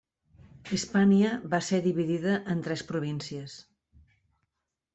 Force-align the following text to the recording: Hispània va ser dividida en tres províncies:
Hispània 0.77 1.33
va 1.51 1.59
ser 1.67 1.81
dividida 1.89 2.35
en 2.55 2.65
tres 2.69 2.85
províncies: 2.89 3.61